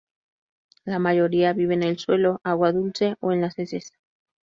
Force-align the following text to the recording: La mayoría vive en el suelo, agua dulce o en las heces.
La 0.83 0.97
mayoría 0.97 1.53
vive 1.53 1.75
en 1.75 1.83
el 1.83 1.99
suelo, 1.99 2.41
agua 2.43 2.71
dulce 2.71 3.17
o 3.19 3.33
en 3.33 3.41
las 3.41 3.59
heces. 3.59 3.93